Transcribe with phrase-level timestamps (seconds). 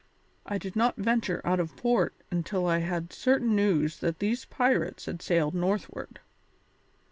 [0.47, 4.45] I did not venture out of port until I had had certain news that these
[4.45, 6.19] pirates had sailed northward.